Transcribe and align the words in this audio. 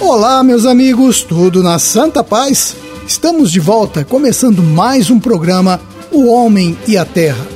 Olá, 0.00 0.42
meus 0.42 0.66
amigos, 0.66 1.22
tudo 1.22 1.62
na 1.62 1.78
Santa 1.78 2.22
Paz? 2.22 2.76
Estamos 3.06 3.50
de 3.50 3.58
volta, 3.58 4.04
começando 4.04 4.62
mais 4.62 5.10
um 5.10 5.18
programa 5.18 5.80
O 6.10 6.26
Homem 6.26 6.76
e 6.86 6.96
a 6.98 7.04
Terra. 7.04 7.46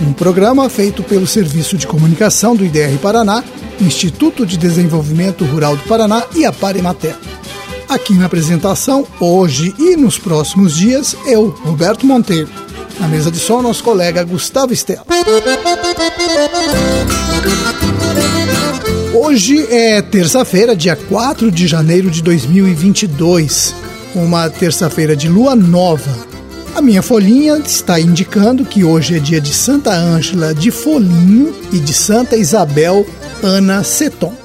Um 0.00 0.12
programa 0.12 0.68
feito 0.68 1.02
pelo 1.02 1.26
Serviço 1.26 1.76
de 1.76 1.86
Comunicação 1.86 2.54
do 2.54 2.64
IDR 2.64 2.98
Paraná, 3.02 3.42
Instituto 3.80 4.46
de 4.46 4.56
Desenvolvimento 4.56 5.44
Rural 5.44 5.76
do 5.76 5.82
Paraná 5.84 6.22
e 6.34 6.44
a 6.44 6.52
Paremater. 6.52 7.16
Aqui 7.88 8.14
na 8.14 8.26
apresentação, 8.26 9.06
hoje 9.18 9.74
e 9.78 9.96
nos 9.96 10.18
próximos 10.18 10.76
dias, 10.76 11.16
eu, 11.26 11.48
Roberto 11.64 12.06
Monteiro. 12.06 12.48
Na 13.00 13.08
mesa 13.08 13.30
de 13.30 13.38
som, 13.38 13.60
nosso 13.60 13.82
colega 13.82 14.22
Gustavo 14.22 14.72
Estela. 14.72 15.04
Hoje 19.12 19.66
é 19.70 20.00
terça-feira, 20.02 20.76
dia 20.76 20.96
4 20.96 21.50
de 21.50 21.66
janeiro 21.66 22.10
de 22.10 22.22
2022, 22.22 23.74
uma 24.14 24.48
terça-feira 24.48 25.16
de 25.16 25.28
lua 25.28 25.56
nova. 25.56 26.10
A 26.74 26.82
minha 26.82 27.02
folhinha 27.02 27.58
está 27.58 28.00
indicando 28.00 28.64
que 28.64 28.84
hoje 28.84 29.16
é 29.16 29.18
dia 29.18 29.40
de 29.40 29.52
Santa 29.52 29.92
Ângela 29.92 30.54
de 30.54 30.70
Folinho 30.70 31.54
e 31.72 31.78
de 31.78 31.94
Santa 31.94 32.36
Isabel 32.36 33.06
Ana 33.42 33.84
Seton. 33.84 34.43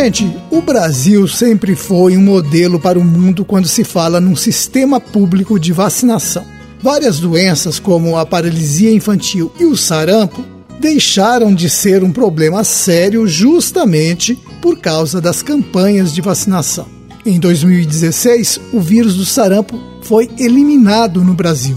Gente, 0.00 0.32
o 0.48 0.62
Brasil 0.62 1.26
sempre 1.26 1.74
foi 1.74 2.16
um 2.16 2.20
modelo 2.20 2.78
para 2.78 3.00
o 3.00 3.04
mundo 3.04 3.44
quando 3.44 3.66
se 3.66 3.82
fala 3.82 4.20
num 4.20 4.36
sistema 4.36 5.00
público 5.00 5.58
de 5.58 5.72
vacinação. 5.72 6.46
Várias 6.80 7.18
doenças, 7.18 7.80
como 7.80 8.16
a 8.16 8.24
paralisia 8.24 8.92
infantil 8.92 9.52
e 9.58 9.64
o 9.64 9.76
sarampo, 9.76 10.44
deixaram 10.78 11.52
de 11.52 11.68
ser 11.68 12.04
um 12.04 12.12
problema 12.12 12.62
sério 12.62 13.26
justamente 13.26 14.38
por 14.62 14.78
causa 14.78 15.20
das 15.20 15.42
campanhas 15.42 16.14
de 16.14 16.20
vacinação. 16.20 16.86
Em 17.26 17.40
2016, 17.40 18.60
o 18.72 18.80
vírus 18.80 19.16
do 19.16 19.24
sarampo 19.24 19.76
foi 20.02 20.30
eliminado 20.38 21.24
no 21.24 21.34
Brasil, 21.34 21.76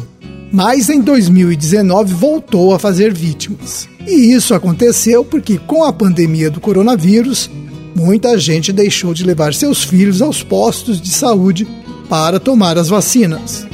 mas 0.53 0.91
em 0.91 1.01
2019 1.01 2.13
voltou 2.13 2.75
a 2.75 2.77
fazer 2.77 3.15
vítimas. 3.15 3.89
E 4.07 4.31
isso 4.31 4.53
aconteceu 4.53 5.25
porque, 5.25 5.57
com 5.57 5.83
a 5.83 5.91
pandemia 5.91 6.51
do 6.51 6.59
coronavírus, 6.59 7.49
muita 7.95 8.37
gente 8.37 8.71
deixou 8.71 9.13
de 9.13 9.23
levar 9.23 9.53
seus 9.53 9.83
filhos 9.83 10.21
aos 10.21 10.43
postos 10.43 11.01
de 11.01 11.09
saúde 11.09 11.67
para 12.09 12.39
tomar 12.39 12.77
as 12.77 12.89
vacinas. 12.89 13.65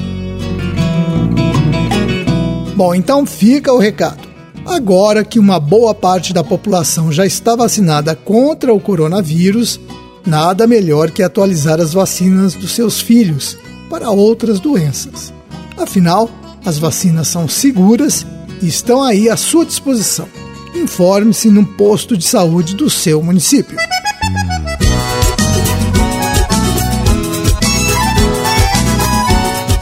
Bom, 2.74 2.94
então 2.94 3.26
fica 3.26 3.72
o 3.72 3.78
recado. 3.78 4.28
Agora 4.64 5.24
que 5.24 5.38
uma 5.38 5.58
boa 5.58 5.94
parte 5.94 6.32
da 6.32 6.44
população 6.44 7.10
já 7.10 7.24
está 7.26 7.56
vacinada 7.56 8.14
contra 8.14 8.72
o 8.72 8.78
coronavírus, 8.78 9.80
nada 10.24 10.66
melhor 10.66 11.10
que 11.10 11.22
atualizar 11.22 11.80
as 11.80 11.92
vacinas 11.92 12.54
dos 12.54 12.72
seus 12.72 13.00
filhos 13.00 13.56
para 13.88 14.10
outras 14.10 14.60
doenças. 14.60 15.32
Afinal, 15.76 16.30
as 16.64 16.78
vacinas 16.78 17.28
são 17.28 17.48
seguras 17.48 18.26
e 18.60 18.68
estão 18.68 19.02
aí 19.02 19.28
à 19.28 19.36
sua 19.36 19.64
disposição. 19.64 20.28
Informe-se 20.74 21.50
num 21.50 21.64
posto 21.64 22.16
de 22.16 22.24
saúde 22.24 22.76
do 22.76 22.90
seu 22.90 23.22
município. 23.22 23.76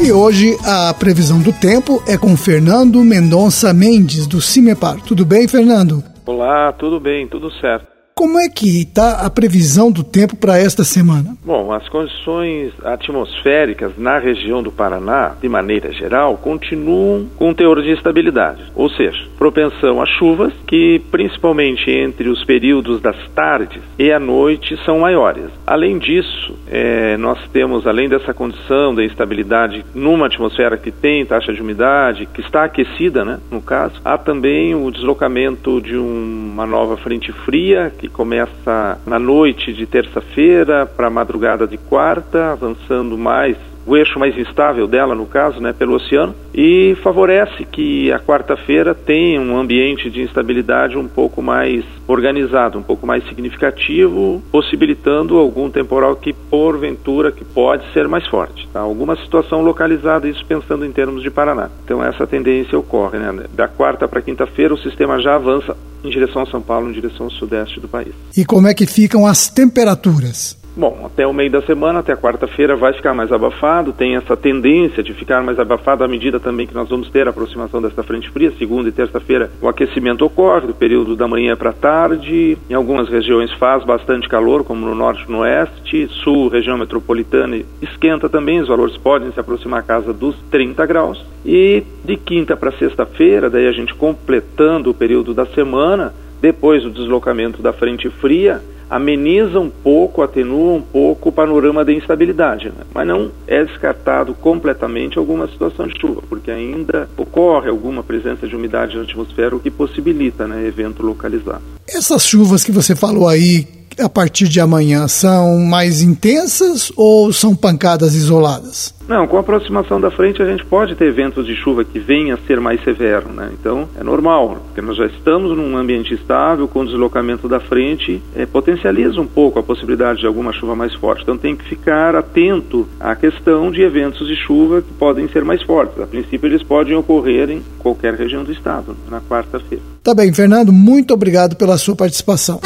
E 0.07 0.13
hoje 0.13 0.57
a 0.65 0.95
previsão 0.95 1.41
do 1.43 1.53
tempo 1.53 2.01
é 2.07 2.17
com 2.17 2.37
Fernando 2.37 3.03
Mendonça 3.03 3.75
Mendes, 3.75 4.29
do 4.29 4.41
Cimepar. 4.41 5.01
Tudo 5.01 5.27
bem, 5.27 5.49
Fernando? 5.49 6.01
Olá, 6.25 6.73
tudo 6.73 7.01
bem, 7.01 7.27
tudo 7.27 7.51
certo. 7.51 7.96
Como 8.19 8.41
é 8.41 8.49
que 8.49 8.81
está 8.81 9.27
a 9.27 9.29
previsão 9.29 9.93
do 9.93 10.03
tempo 10.03 10.37
para 10.37 10.57
esta 10.57 10.83
semana? 10.85 11.37
Bom, 11.45 11.71
as 11.71 11.87
condições 11.91 12.73
atmosféricas 12.83 13.93
na 13.99 14.19
região 14.19 14.63
do 14.63 14.73
Paraná, 14.73 15.35
de 15.39 15.47
maneira 15.51 15.93
geral, 15.93 16.39
continuam 16.39 17.27
com 17.37 17.53
teor 17.53 17.83
de 17.83 17.91
estabilidade, 17.91 18.73
ou 18.75 18.89
seja, 18.89 19.29
propensão 19.37 20.01
a 20.01 20.07
chuvas 20.07 20.51
que, 20.67 20.99
principalmente 21.11 21.91
entre 21.91 22.31
os 22.31 22.43
períodos 22.43 23.03
das 23.03 23.19
tardes 23.35 23.83
e 23.99 24.11
à 24.11 24.19
noite, 24.19 24.79
são 24.87 25.01
maiores. 25.01 25.51
Além 25.67 25.99
disso, 25.99 26.57
é, 26.69 27.19
nós 27.19 27.39
temos, 27.53 27.87
além 27.87 28.09
dessa 28.09 28.33
condição 28.33 28.95
de 28.95 29.05
instabilidade 29.05 29.85
numa 29.95 30.25
atmosfera 30.25 30.79
que 30.79 30.91
tem 30.91 31.27
taxa 31.27 31.53
de 31.53 31.61
umidade, 31.61 32.25
que 32.33 32.41
está 32.41 32.65
aquecida, 32.65 33.27
né, 33.27 33.41
no 33.51 33.61
caso, 33.61 34.01
há 34.03 34.17
também 34.17 34.75
o 34.75 34.91
deslocamento 34.91 35.83
de 35.83 35.99
um, 35.99 36.53
uma 36.55 36.65
nova 36.65 36.97
frente 36.97 37.31
fria 37.31 37.93
que 37.99 38.06
que 38.07 38.09
começa 38.09 38.99
na 39.05 39.19
noite 39.19 39.73
de 39.73 39.85
terça-feira 39.85 40.87
para 40.87 41.09
a 41.09 41.11
madrugada 41.11 41.67
de 41.67 41.77
quarta, 41.77 42.53
avançando 42.53 43.19
mais 43.19 43.57
o 43.87 43.97
eixo 43.97 44.19
mais 44.19 44.37
instável 44.37 44.89
dela, 44.89 45.15
no 45.15 45.27
caso, 45.27 45.61
né, 45.61 45.73
pelo 45.73 45.95
oceano, 45.95 46.35
e 46.53 46.97
favorece 47.03 47.65
que 47.65 48.11
a 48.13 48.19
quarta-feira 48.19 48.95
tenha 48.95 49.41
um 49.41 49.57
ambiente 49.57 50.11
de 50.11 50.23
instabilidade 50.23 50.99
um 50.99 51.07
pouco 51.07 51.41
mais 51.41 51.85
organizado, 52.09 52.79
um 52.79 52.83
pouco 52.83 53.07
mais 53.07 53.25
significativo, 53.29 54.43
possibilitando 54.51 55.39
algum 55.39 55.71
temporal 55.71 56.17
que, 56.17 56.33
porventura, 56.33 57.31
que 57.31 57.45
pode 57.45 57.85
ser 57.93 58.09
mais 58.09 58.27
forte. 58.27 58.69
Tá? 58.73 58.81
Alguma 58.81 59.15
situação 59.17 59.63
localizada, 59.63 60.29
isso 60.29 60.45
pensando 60.45 60.85
em 60.85 60.91
termos 60.91 61.23
de 61.23 61.31
Paraná. 61.31 61.71
Então 61.85 62.03
essa 62.03 62.27
tendência 62.27 62.77
ocorre. 62.77 63.19
Né? 63.19 63.45
Da 63.55 63.69
quarta 63.69 64.09
para 64.09 64.21
quinta-feira, 64.21 64.75
o 64.75 64.79
sistema 64.79 65.21
já 65.21 65.37
avança 65.37 65.77
em 66.05 66.11
direção 66.11 66.43
a 66.43 66.47
São 66.47 66.61
Paulo, 66.61 66.91
em 66.91 66.93
direção 66.93 67.27
ao 67.27 67.33
sudeste 67.33 67.81
do 67.81 67.89
país. 67.89 68.15
E 68.37 68.45
como 68.45 68.69
é 68.69 68.75
que 68.75 68.87
ficam 68.87 69.27
as 69.27 69.49
temperaturas? 69.49 70.57
Bom, 70.77 71.07
até 71.07 71.27
o 71.27 71.33
meio 71.33 71.51
da 71.51 71.63
semana, 71.63 72.01
até 72.01 72.13
a 72.13 72.17
quarta-feira, 72.19 72.77
vai 72.77 72.93
ficar 72.93 73.15
mais 73.15 73.33
abafado. 73.33 73.95
Tem 73.95 74.15
essa 74.15 74.37
tendência 74.37 75.03
de 75.03 75.15
ficar 75.15 75.43
mais 75.43 75.59
abafado 75.59 76.05
à 76.05 76.09
medida 76.09 76.39
também 76.39 76.67
que 76.67 76.75
nós 76.75 76.91
vamos 76.91 77.09
ter 77.09 77.27
a 77.27 77.31
aproximação 77.31 77.81
desta 77.81 78.03
frente 78.03 78.29
fria. 78.29 78.53
Segunda 78.59 78.91
e 78.91 78.93
terça-feira, 78.93 79.51
o 79.63 79.69
aquecimento 79.69 80.23
ocorre, 80.23 80.67
do 80.67 80.75
período 80.75 81.17
da 81.17 81.27
manhã 81.27 81.57
para 81.57 81.71
a 81.71 81.73
tarde. 81.73 82.59
Em 82.69 82.75
algumas 82.75 83.09
regiões 83.09 83.51
faz 83.55 83.85
bastante 83.85 84.29
calor, 84.29 84.65
como 84.65 84.85
no 84.85 84.95
norte 84.95 85.25
e 85.27 85.33
no 85.33 85.39
oeste. 85.39 86.09
Sul, 86.23 86.49
região 86.49 86.77
metropolitana, 86.77 87.59
esquenta 87.81 88.29
também. 88.29 88.61
Os 88.61 88.69
valores 88.69 88.99
podem 88.99 89.33
se 89.33 89.41
aproximar 89.41 89.81
à 89.81 89.83
casa 89.83 90.13
dos 90.13 90.37
30 90.51 90.85
graus. 90.85 91.25
E 91.43 91.85
de 92.05 92.19
quinta 92.19 92.55
para 92.55 92.71
sexta-feira, 92.73 93.49
daí 93.49 93.67
a 93.67 93.73
gente 93.73 93.95
completando 93.95 94.91
o 94.91 94.95
período 94.95 95.33
da 95.33 95.47
semana, 95.47 96.13
depois 96.39 96.83
do 96.83 96.91
deslocamento 96.91 97.63
da 97.63 97.73
frente 97.73 98.11
fria 98.11 98.61
ameniza 98.89 99.59
um 99.59 99.71
pouco, 99.71 100.23
atenua 100.23 100.75
um 100.75 100.83
pouco 100.83 101.29
o 101.29 101.33
panorama 101.33 101.85
de 101.85 101.95
instabilidade, 101.95 102.67
né? 102.67 102.85
mas 102.95 103.07
não 103.07 103.31
é 103.47 103.65
descartado 103.65 104.35
completamente 104.35 105.19
alguma 105.19 105.49
situação 105.49 105.87
de 105.87 106.01
chuva, 106.01 106.23
porque 106.29 106.51
ainda 106.51 107.09
ocorre 107.17 107.69
alguma 107.69 108.03
presença 108.03 108.47
de 108.47 108.55
umidade 108.55 108.97
na 108.97 109.03
atmosfera, 109.03 109.55
o 109.57 109.61
que 109.61 109.71
possibilita 109.71 110.47
né, 110.47 110.67
evento 110.67 111.05
localizado. 111.05 111.63
Essas 111.89 112.27
chuvas 112.27 112.65
que 112.65 112.73
você 112.73 112.97
falou 112.97 113.29
aí, 113.29 113.67
a 113.99 114.09
partir 114.09 114.49
de 114.49 114.61
amanhã 114.61 115.09
são 115.09 115.59
mais 115.59 116.03
intensas 116.03 116.93
ou 116.97 117.33
são 117.33 117.55
pancadas 117.55 118.15
isoladas? 118.15 118.95
Não, 119.09 119.27
com 119.29 119.37
a 119.37 119.41
aproximação 119.41 120.01
da 120.01 120.11
frente 120.11 120.43
a 120.43 120.47
gente 120.47 120.65
pode 120.65 120.97
ter 120.97 121.07
eventos 121.07 121.47
de 121.47 121.55
chuva 121.55 121.85
que 121.85 121.99
venham 121.99 122.37
a 122.37 122.47
ser 122.47 122.61
mais 122.61 122.83
severo, 122.83 123.33
né? 123.33 123.51
Então 123.53 123.89
é 123.99 124.03
normal, 124.03 124.59
porque 124.67 124.81
nós 124.81 124.97
já 124.97 125.07
estamos 125.07 125.57
num 125.57 125.77
ambiente 125.77 126.13
estável, 126.13 126.67
com 126.67 126.81
o 126.81 126.87
deslocamento 126.87 127.49
da 127.49 127.61
frente, 127.61 128.21
é, 128.35 128.45
potencializa 128.45 129.21
um 129.21 129.27
pouco 129.27 129.61
a 129.61 129.63
possibilidade 129.63 130.21
de 130.21 130.27
alguma 130.27 130.53
chuva 130.53 130.75
mais 130.75 130.93
forte. 130.95 131.23
Então 131.23 131.39
tem 131.39 131.55
que 131.55 131.65
ficar 131.69 132.17
atento 132.17 132.89
à 132.99 133.15
questão 133.15 133.71
de 133.71 133.81
eventos 133.81 134.27
de 134.27 134.35
chuva 134.35 134.83
que 134.83 134.93
podem 134.95 135.29
ser 135.29 135.45
mais 135.45 135.63
fortes. 135.63 136.01
A 136.01 136.07
princípio 136.07 136.49
eles 136.49 136.65
podem 136.65 136.97
ocorrer 136.97 137.49
em 137.51 137.63
qualquer 137.79 138.15
região 138.15 138.43
do 138.43 138.53
estado, 138.53 138.97
na 139.09 139.21
quarta-feira. 139.21 139.85
Tá 140.03 140.15
bem, 140.15 140.33
Fernando, 140.33 140.73
muito 140.73 141.15
obrigado 141.15 141.57
pela 141.57 141.79
sua 141.79 141.95
participação. 141.95 142.61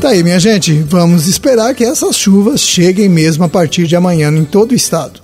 Tá 0.00 0.08
aí, 0.08 0.22
minha 0.22 0.40
gente, 0.40 0.72
vamos 0.88 1.26
esperar 1.26 1.74
que 1.74 1.84
essas 1.84 2.16
chuvas 2.16 2.62
cheguem 2.62 3.06
mesmo 3.06 3.44
a 3.44 3.48
partir 3.50 3.86
de 3.86 3.94
amanhã 3.94 4.30
em 4.30 4.46
todo 4.46 4.72
o 4.72 4.74
estado. 4.74 5.20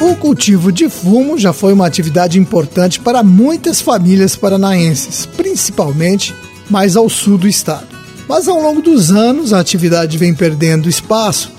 O 0.00 0.16
cultivo 0.16 0.72
de 0.72 0.88
fumo 0.88 1.36
já 1.36 1.52
foi 1.52 1.74
uma 1.74 1.86
atividade 1.86 2.40
importante 2.40 2.98
para 2.98 3.22
muitas 3.22 3.82
famílias 3.82 4.36
paranaenses, 4.36 5.26
principalmente 5.26 6.34
mais 6.70 6.96
ao 6.96 7.10
sul 7.10 7.36
do 7.36 7.46
estado. 7.46 7.86
Mas 8.26 8.48
ao 8.48 8.58
longo 8.58 8.80
dos 8.80 9.10
anos, 9.10 9.52
a 9.52 9.60
atividade 9.60 10.16
vem 10.16 10.32
perdendo 10.32 10.88
espaço. 10.88 11.52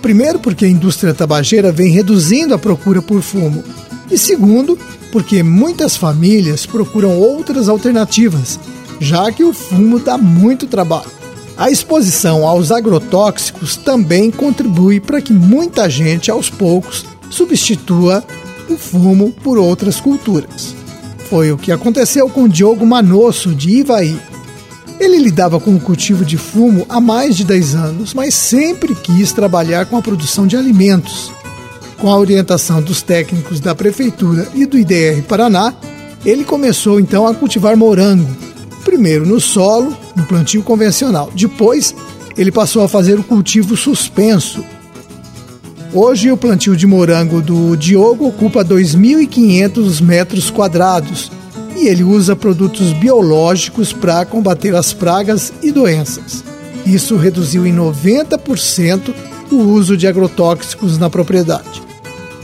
Primeiro, 0.00 0.38
porque 0.38 0.64
a 0.64 0.68
indústria 0.68 1.12
tabageira 1.12 1.70
vem 1.70 1.90
reduzindo 1.90 2.54
a 2.54 2.58
procura 2.58 3.02
por 3.02 3.20
fumo, 3.20 3.62
E 4.10 4.16
segundo, 4.16 4.78
porque 5.10 5.42
muitas 5.42 5.96
famílias 5.96 6.66
procuram 6.66 7.18
outras 7.18 7.68
alternativas, 7.68 8.58
já 9.00 9.30
que 9.32 9.44
o 9.44 9.52
fumo 9.52 9.98
dá 9.98 10.16
muito 10.16 10.66
trabalho. 10.66 11.10
A 11.56 11.70
exposição 11.70 12.46
aos 12.46 12.70
agrotóxicos 12.70 13.76
também 13.76 14.30
contribui 14.30 15.00
para 15.00 15.22
que 15.22 15.32
muita 15.32 15.88
gente, 15.88 16.30
aos 16.30 16.50
poucos, 16.50 17.06
substitua 17.30 18.22
o 18.68 18.76
fumo 18.76 19.32
por 19.32 19.58
outras 19.58 19.98
culturas. 19.98 20.74
Foi 21.30 21.50
o 21.50 21.58
que 21.58 21.72
aconteceu 21.72 22.28
com 22.28 22.46
Diogo 22.46 22.86
Manosso, 22.86 23.54
de 23.54 23.70
Ivaí. 23.78 24.18
Ele 25.00 25.18
lidava 25.18 25.58
com 25.58 25.74
o 25.74 25.80
cultivo 25.80 26.24
de 26.24 26.36
fumo 26.36 26.86
há 26.88 27.00
mais 27.00 27.36
de 27.36 27.44
10 27.44 27.74
anos, 27.74 28.14
mas 28.14 28.34
sempre 28.34 28.94
quis 28.94 29.32
trabalhar 29.32 29.86
com 29.86 29.96
a 29.96 30.02
produção 30.02 30.46
de 30.46 30.56
alimentos. 30.56 31.32
Com 31.98 32.10
a 32.10 32.18
orientação 32.18 32.82
dos 32.82 33.00
técnicos 33.00 33.58
da 33.58 33.74
Prefeitura 33.74 34.46
e 34.54 34.66
do 34.66 34.78
IDR 34.78 35.22
Paraná, 35.22 35.74
ele 36.24 36.44
começou 36.44 37.00
então 37.00 37.26
a 37.26 37.34
cultivar 37.34 37.76
morango, 37.76 38.28
primeiro 38.84 39.24
no 39.24 39.40
solo, 39.40 39.96
no 40.14 40.24
plantio 40.26 40.62
convencional. 40.62 41.30
Depois, 41.34 41.94
ele 42.36 42.52
passou 42.52 42.82
a 42.82 42.88
fazer 42.88 43.18
o 43.18 43.24
cultivo 43.24 43.76
suspenso. 43.76 44.62
Hoje, 45.92 46.30
o 46.30 46.36
plantio 46.36 46.76
de 46.76 46.86
morango 46.86 47.40
do 47.40 47.74
Diogo 47.76 48.26
ocupa 48.26 48.62
2.500 48.62 50.02
metros 50.02 50.50
quadrados 50.50 51.30
e 51.76 51.88
ele 51.88 52.02
usa 52.02 52.36
produtos 52.36 52.92
biológicos 52.92 53.92
para 53.92 54.26
combater 54.26 54.74
as 54.74 54.92
pragas 54.92 55.52
e 55.62 55.72
doenças. 55.72 56.44
Isso 56.84 57.16
reduziu 57.16 57.66
em 57.66 57.74
90% 57.74 59.14
o 59.50 59.56
uso 59.56 59.96
de 59.96 60.06
agrotóxicos 60.06 60.98
na 60.98 61.08
propriedade. 61.08 61.85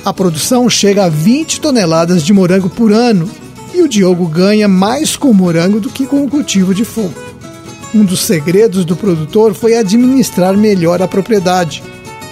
A 0.04 0.12
produção 0.12 0.68
chega 0.68 1.04
a 1.04 1.08
20 1.08 1.60
toneladas 1.60 2.24
de 2.24 2.32
morango 2.32 2.68
por 2.68 2.92
ano 2.92 3.30
e 3.72 3.82
o 3.82 3.88
Diogo 3.88 4.26
ganha 4.26 4.66
mais 4.66 5.16
com 5.16 5.32
morango 5.32 5.78
do 5.78 5.90
que 5.90 6.06
com 6.06 6.24
o 6.24 6.28
cultivo 6.28 6.74
de 6.74 6.84
fumo. 6.84 7.14
Um 7.94 8.04
dos 8.04 8.20
segredos 8.20 8.84
do 8.84 8.96
produtor 8.96 9.54
foi 9.54 9.76
administrar 9.76 10.56
melhor 10.56 11.00
a 11.00 11.06
propriedade. 11.06 11.84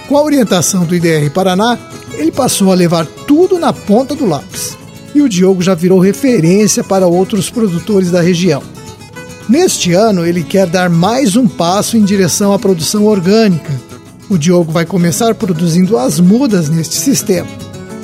Com 0.09 0.17
a 0.17 0.23
orientação 0.23 0.83
do 0.83 0.93
IDR 0.93 1.29
Paraná, 1.33 1.77
ele 2.13 2.31
passou 2.31 2.73
a 2.73 2.75
levar 2.75 3.05
tudo 3.05 3.57
na 3.57 3.71
ponta 3.71 4.15
do 4.15 4.25
lápis. 4.25 4.77
E 5.15 5.21
o 5.21 5.29
Diogo 5.29 5.61
já 5.61 5.73
virou 5.73 5.99
referência 5.99 6.83
para 6.83 7.07
outros 7.07 7.49
produtores 7.49 8.11
da 8.11 8.21
região. 8.21 8.61
Neste 9.47 9.93
ano, 9.93 10.25
ele 10.25 10.43
quer 10.43 10.67
dar 10.67 10.89
mais 10.89 11.37
um 11.37 11.47
passo 11.47 11.95
em 11.95 12.03
direção 12.03 12.53
à 12.53 12.59
produção 12.59 13.05
orgânica. 13.05 13.71
O 14.29 14.37
Diogo 14.37 14.71
vai 14.71 14.85
começar 14.85 15.35
produzindo 15.35 15.97
as 15.97 16.19
mudas 16.19 16.69
neste 16.69 16.95
sistema. 16.95 17.60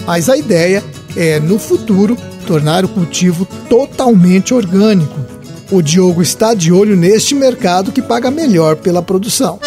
Mas 0.07 0.29
a 0.29 0.37
ideia 0.37 0.81
é, 1.17 1.39
no 1.39 1.59
futuro, 1.59 2.15
tornar 2.45 2.85
o 2.85 2.87
cultivo 2.87 3.45
totalmente 3.67 4.53
orgânico. 4.53 5.19
O 5.69 5.81
Diogo 5.81 6.21
está 6.21 6.53
de 6.53 6.71
olho 6.71 6.95
neste 6.95 7.35
mercado 7.35 7.91
que 7.91 8.01
paga 8.01 8.31
melhor 8.31 8.77
pela 8.77 9.01
produção. 9.01 9.59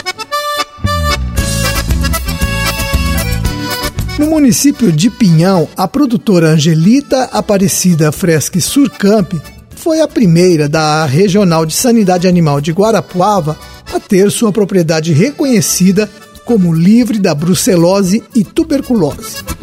No 4.18 4.26
município 4.26 4.90
de 4.90 5.10
Pinhão, 5.10 5.68
a 5.76 5.86
produtora 5.86 6.50
Angelita 6.50 7.24
Aparecida 7.32 8.10
Fresque 8.12 8.60
Surcamp 8.60 9.32
foi 9.70 10.00
a 10.00 10.08
primeira 10.08 10.68
da 10.68 11.04
Regional 11.04 11.66
de 11.66 11.74
Sanidade 11.74 12.28
Animal 12.28 12.60
de 12.60 12.70
Guarapuava 12.70 13.58
a 13.92 13.98
ter 13.98 14.30
sua 14.30 14.52
propriedade 14.52 15.12
reconhecida 15.12 16.08
como 16.44 16.72
livre 16.72 17.18
da 17.18 17.34
brucelose 17.34 18.22
e 18.34 18.44
tuberculose. 18.44 19.59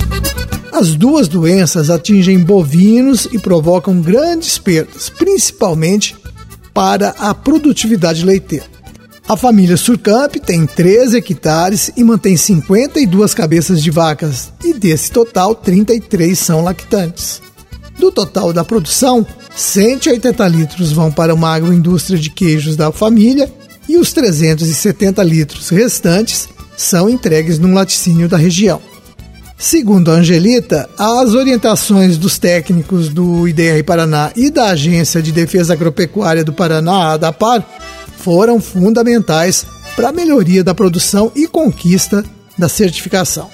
As 0.77 0.93
duas 0.93 1.27
doenças 1.27 1.89
atingem 1.89 2.37
bovinos 2.37 3.27
e 3.31 3.39
provocam 3.39 3.99
grandes 3.99 4.59
perdas, 4.59 5.09
principalmente 5.09 6.15
para 6.71 7.15
a 7.17 7.33
produtividade 7.33 8.23
leiteira. 8.23 8.67
A 9.27 9.35
família 9.35 9.75
Surcamp 9.75 10.35
tem 10.35 10.67
13 10.67 11.17
hectares 11.17 11.91
e 11.97 12.03
mantém 12.03 12.37
52 12.37 13.33
cabeças 13.33 13.81
de 13.81 13.89
vacas, 13.89 14.53
e 14.63 14.71
desse 14.71 15.09
total, 15.09 15.55
33 15.55 16.37
são 16.37 16.63
lactantes. 16.63 17.41
Do 17.97 18.11
total 18.11 18.53
da 18.53 18.63
produção, 18.63 19.25
180 19.55 20.47
litros 20.47 20.91
vão 20.91 21.11
para 21.11 21.33
uma 21.33 21.55
agroindústria 21.55 22.19
de 22.19 22.29
queijos 22.29 22.75
da 22.75 22.91
família 22.91 23.51
e 23.89 23.97
os 23.97 24.13
370 24.13 25.23
litros 25.23 25.69
restantes 25.69 26.47
são 26.77 27.09
entregues 27.09 27.57
num 27.57 27.73
laticínio 27.73 28.29
da 28.29 28.37
região. 28.37 28.79
Segundo 29.59 30.11
a 30.11 30.15
Angelita, 30.15 30.87
as 30.99 31.33
orientações 31.33 32.15
dos 32.15 32.37
técnicos 32.37 33.09
do 33.09 33.47
IDR 33.47 33.83
Paraná 33.83 34.31
e 34.35 34.51
da 34.51 34.69
Agência 34.69 35.19
de 35.19 35.31
Defesa 35.31 35.73
Agropecuária 35.73 36.43
do 36.43 36.53
Paraná, 36.53 37.13
ADAPAR, 37.13 37.65
foram 38.17 38.61
fundamentais 38.61 39.65
para 39.95 40.09
a 40.09 40.11
melhoria 40.13 40.63
da 40.63 40.75
produção 40.75 41.31
e 41.35 41.47
conquista 41.47 42.23
da 42.55 42.69
certificação. 42.69 43.49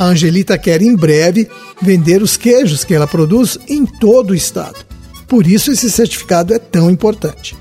A 0.00 0.06
Angelita 0.06 0.58
quer 0.58 0.82
em 0.82 0.96
breve 0.96 1.48
vender 1.80 2.22
os 2.22 2.36
queijos 2.36 2.82
que 2.82 2.92
ela 2.92 3.06
produz 3.06 3.56
em 3.68 3.86
todo 3.86 4.30
o 4.30 4.34
estado. 4.34 4.84
Por 5.28 5.46
isso 5.46 5.70
esse 5.70 5.88
certificado 5.88 6.52
é 6.54 6.58
tão 6.58 6.90
importante. 6.90 7.56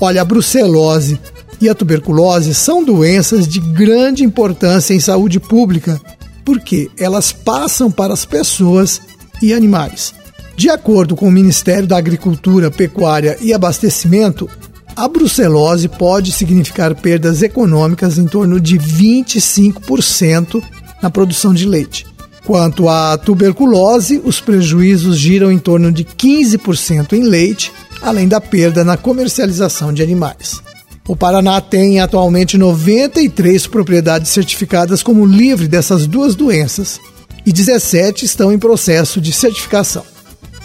Olha, 0.00 0.22
a 0.22 0.24
brucelose 0.24 1.20
e 1.60 1.68
a 1.68 1.74
tuberculose 1.74 2.52
são 2.52 2.84
doenças 2.84 3.46
de 3.46 3.60
grande 3.60 4.24
importância 4.24 4.92
em 4.92 5.00
saúde 5.00 5.38
pública 5.38 6.00
porque 6.48 6.90
elas 6.98 7.30
passam 7.30 7.90
para 7.90 8.14
as 8.14 8.24
pessoas 8.24 9.02
e 9.42 9.52
animais. 9.52 10.14
De 10.56 10.70
acordo 10.70 11.14
com 11.14 11.28
o 11.28 11.30
Ministério 11.30 11.86
da 11.86 11.98
Agricultura, 11.98 12.70
Pecuária 12.70 13.36
e 13.42 13.52
Abastecimento, 13.52 14.48
a 14.96 15.06
brucelose 15.06 15.88
pode 15.88 16.32
significar 16.32 16.94
perdas 16.94 17.42
econômicas 17.42 18.16
em 18.16 18.24
torno 18.24 18.58
de 18.58 18.78
25% 18.78 20.62
na 21.02 21.10
produção 21.10 21.52
de 21.52 21.66
leite. 21.66 22.06
Quanto 22.46 22.88
à 22.88 23.18
tuberculose, 23.18 24.18
os 24.24 24.40
prejuízos 24.40 25.18
giram 25.18 25.52
em 25.52 25.58
torno 25.58 25.92
de 25.92 26.02
15% 26.02 27.12
em 27.12 27.24
leite, 27.24 27.70
além 28.00 28.26
da 28.26 28.40
perda 28.40 28.82
na 28.82 28.96
comercialização 28.96 29.92
de 29.92 30.02
animais. 30.02 30.62
O 31.08 31.16
Paraná 31.16 31.58
tem 31.58 32.00
atualmente 32.00 32.58
93 32.58 33.66
propriedades 33.66 34.30
certificadas 34.30 35.02
como 35.02 35.24
livre 35.24 35.66
dessas 35.66 36.06
duas 36.06 36.34
doenças 36.34 37.00
e 37.46 37.50
17 37.50 38.26
estão 38.26 38.52
em 38.52 38.58
processo 38.58 39.18
de 39.18 39.32
certificação. 39.32 40.04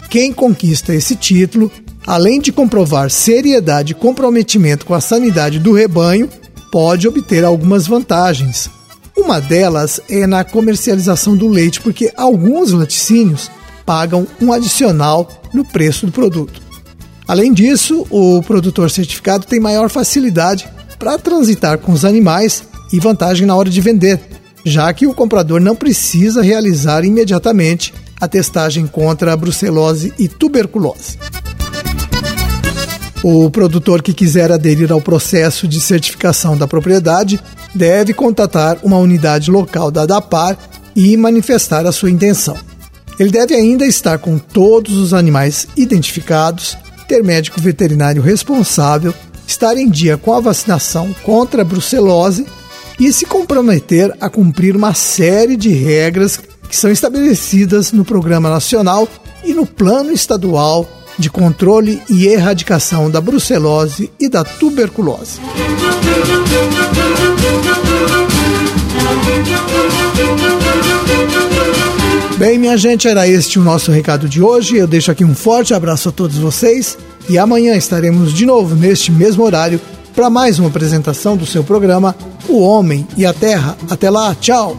Quem 0.09 0.33
conquista 0.33 0.93
esse 0.93 1.15
título, 1.15 1.71
além 2.05 2.41
de 2.41 2.51
comprovar 2.51 3.09
seriedade 3.09 3.93
e 3.93 3.95
comprometimento 3.95 4.85
com 4.85 4.93
a 4.93 4.99
sanidade 4.99 5.59
do 5.59 5.71
rebanho, 5.71 6.29
pode 6.69 7.07
obter 7.07 7.45
algumas 7.45 7.87
vantagens. 7.87 8.69
Uma 9.15 9.39
delas 9.39 10.01
é 10.09 10.27
na 10.27 10.43
comercialização 10.43 11.37
do 11.37 11.47
leite, 11.47 11.79
porque 11.79 12.11
alguns 12.17 12.73
laticínios 12.73 13.49
pagam 13.85 14.27
um 14.41 14.51
adicional 14.51 15.29
no 15.53 15.63
preço 15.63 16.05
do 16.05 16.11
produto. 16.11 16.62
Além 17.27 17.53
disso, 17.53 18.05
o 18.09 18.41
produtor 18.43 18.91
certificado 18.91 19.45
tem 19.45 19.59
maior 19.59 19.89
facilidade 19.89 20.67
para 20.99 21.17
transitar 21.17 21.77
com 21.77 21.91
os 21.91 22.03
animais 22.05 22.63
e 22.91 22.99
vantagem 22.99 23.47
na 23.47 23.55
hora 23.55 23.69
de 23.69 23.81
vender, 23.81 24.19
já 24.65 24.93
que 24.93 25.07
o 25.07 25.13
comprador 25.13 25.59
não 25.59 25.75
precisa 25.75 26.41
realizar 26.41 27.03
imediatamente 27.03 27.93
a 28.19 28.27
testagem 28.27 28.87
contra 28.87 29.33
a 29.33 29.37
brucelose 29.37 30.13
e 30.17 30.27
tuberculose. 30.27 31.17
O 33.23 33.49
produtor 33.49 34.01
que 34.01 34.13
quiser 34.13 34.51
aderir 34.51 34.91
ao 34.91 35.01
processo 35.01 35.65
de 35.65 35.79
certificação 35.79 36.57
da 36.57 36.67
propriedade 36.67 37.39
deve 37.73 38.13
contatar 38.13 38.77
uma 38.83 38.97
unidade 38.97 39.49
local 39.49 39.89
da 39.89 40.05
DAPAR 40.05 40.57
e 40.93 41.15
manifestar 41.15 41.85
a 41.85 41.91
sua 41.91 42.11
intenção. 42.11 42.57
Ele 43.17 43.31
deve 43.31 43.55
ainda 43.55 43.85
estar 43.85 44.17
com 44.17 44.37
todos 44.37 44.97
os 44.97 45.13
animais 45.13 45.67
identificados, 45.77 46.77
ter 47.03 47.23
médico 47.23 47.59
veterinário 47.59 48.21
responsável, 48.21 49.13
estar 49.47 49.77
em 49.77 49.89
dia 49.89 50.17
com 50.17 50.33
a 50.33 50.39
vacinação 50.39 51.13
contra 51.23 51.61
a 51.61 51.65
brucelose 51.65 52.45
e 52.99 53.11
se 53.11 53.25
comprometer 53.25 54.15
a 54.19 54.29
cumprir 54.29 54.75
uma 54.75 54.93
série 54.93 55.57
de 55.57 55.69
regras 55.69 56.39
que 56.69 56.75
são 56.75 56.91
estabelecidas 56.91 57.91
no 57.91 58.05
Programa 58.05 58.49
Nacional 58.49 59.07
e 59.43 59.53
no 59.53 59.65
Plano 59.65 60.11
Estadual 60.11 60.89
de 61.17 61.29
Controle 61.29 62.01
e 62.09 62.27
Erradicação 62.27 63.09
da 63.09 63.21
Brucelose 63.21 64.11
e 64.19 64.27
da 64.27 64.43
Tuberculose. 64.43 65.39
Bem, 72.37 72.57
minha 72.57 72.75
gente, 72.75 73.07
era 73.07 73.27
este 73.27 73.59
o 73.59 73.63
nosso 73.63 73.91
recado 73.91 74.27
de 74.27 74.41
hoje. 74.41 74.75
Eu 74.75 74.87
deixo 74.87 75.11
aqui 75.11 75.23
um 75.23 75.35
forte 75.35 75.73
abraço 75.73 76.09
a 76.09 76.11
todos 76.11 76.37
vocês 76.37 76.97
e 77.29 77.37
amanhã 77.37 77.75
estaremos 77.75 78.33
de 78.33 78.45
novo 78.45 78.75
neste 78.75 79.11
mesmo 79.11 79.43
horário 79.43 79.79
para 80.15 80.29
mais 80.29 80.59
uma 80.59 80.67
apresentação 80.67 81.37
do 81.37 81.45
seu 81.45 81.63
programa 81.63 82.15
O 82.49 82.59
Homem 82.59 83.07
e 83.15 83.25
a 83.25 83.33
Terra. 83.33 83.77
Até 83.89 84.09
lá, 84.09 84.35
tchau! 84.35 84.75